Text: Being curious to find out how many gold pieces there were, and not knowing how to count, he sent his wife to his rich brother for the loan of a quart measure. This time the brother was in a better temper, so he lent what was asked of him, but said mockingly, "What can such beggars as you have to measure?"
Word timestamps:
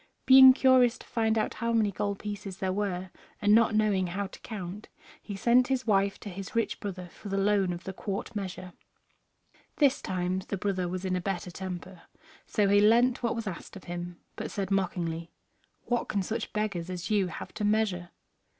Being 0.25 0.53
curious 0.53 0.97
to 0.97 1.05
find 1.05 1.37
out 1.37 1.53
how 1.53 1.71
many 1.73 1.91
gold 1.91 2.17
pieces 2.17 2.57
there 2.57 2.73
were, 2.73 3.11
and 3.39 3.53
not 3.53 3.75
knowing 3.75 4.07
how 4.07 4.25
to 4.25 4.39
count, 4.39 4.89
he 5.21 5.35
sent 5.35 5.67
his 5.67 5.85
wife 5.85 6.19
to 6.21 6.29
his 6.29 6.55
rich 6.55 6.79
brother 6.79 7.09
for 7.09 7.29
the 7.29 7.37
loan 7.37 7.71
of 7.71 7.87
a 7.87 7.93
quart 7.93 8.35
measure. 8.35 8.73
This 9.75 10.01
time 10.01 10.39
the 10.47 10.57
brother 10.57 10.87
was 10.89 11.05
in 11.05 11.15
a 11.15 11.21
better 11.21 11.51
temper, 11.51 12.01
so 12.47 12.67
he 12.67 12.79
lent 12.81 13.21
what 13.21 13.35
was 13.35 13.45
asked 13.45 13.75
of 13.75 13.83
him, 13.83 14.17
but 14.35 14.49
said 14.49 14.71
mockingly, 14.71 15.29
"What 15.85 16.07
can 16.09 16.23
such 16.23 16.51
beggars 16.51 16.89
as 16.89 17.11
you 17.11 17.27
have 17.27 17.53
to 17.53 17.63
measure?" 17.63 18.09